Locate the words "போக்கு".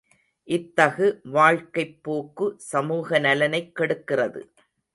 2.03-2.47